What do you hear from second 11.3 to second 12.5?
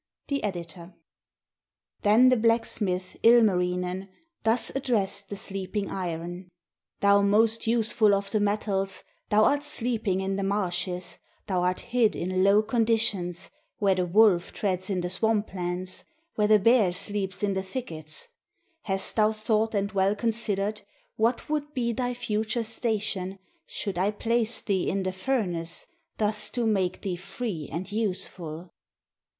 Thou art hid in